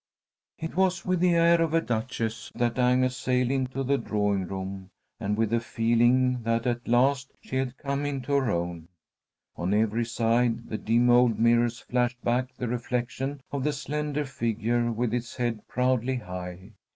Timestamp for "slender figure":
13.73-14.91